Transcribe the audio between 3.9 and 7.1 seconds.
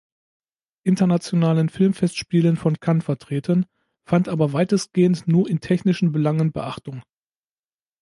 fand aber weitestgehend nur in technischen Belangen Beachtung.